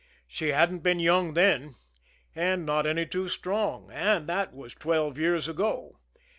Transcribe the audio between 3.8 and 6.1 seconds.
and that was twelve years ago.